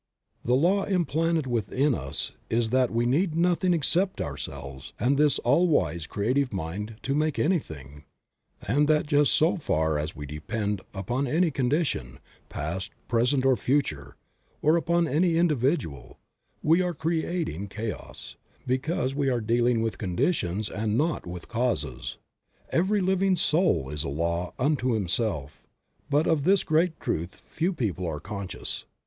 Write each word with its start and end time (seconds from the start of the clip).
The 0.43 0.55
law 0.55 0.85
implanted 0.85 1.45
within 1.45 1.93
us 1.93 2.31
is, 2.49 2.71
that 2.71 2.89
we 2.89 3.05
need 3.05 3.35
nothing 3.35 3.71
except 3.71 4.19
ourselves 4.19 4.93
and 4.99 5.15
this 5.15 5.37
All 5.37 5.67
Wise 5.67 6.07
Creative 6.07 6.51
Mind 6.51 6.95
to 7.03 7.13
make 7.13 7.37
anything; 7.37 8.05
and 8.67 8.87
that 8.87 9.05
just 9.05 9.31
so 9.31 9.57
far 9.57 9.99
as 9.99 10.15
we 10.15 10.25
depend 10.25 10.81
upon 10.95 11.27
any 11.27 11.51
condition, 11.51 12.17
past, 12.49 12.89
present 13.07 13.45
or 13.45 13.55
future, 13.55 14.15
or 14.63 14.71
20 14.71 14.71
Creative 14.71 14.73
Mind. 14.73 14.77
upon 14.77 15.07
any 15.07 15.37
individual, 15.37 16.17
we 16.63 16.81
are 16.81 16.95
creating 16.95 17.67
chaos, 17.67 18.37
because 18.65 19.13
we 19.13 19.29
are 19.29 19.39
dealing 19.39 19.83
with 19.83 19.99
conditions 19.99 20.67
and 20.67 20.97
not 20.97 21.27
with 21.27 21.47
causes. 21.47 22.17
Every 22.69 23.01
living 23.01 23.35
soul 23.35 23.91
is 23.91 24.03
a 24.03 24.09
law 24.09 24.55
unto 24.57 24.93
himself, 24.93 25.61
but 26.09 26.25
of 26.25 26.43
this 26.43 26.63
great 26.63 26.99
truth 26.99 27.43
few 27.47 27.71
people 27.71 28.07
are 28.07 28.19
conscious. 28.19 28.85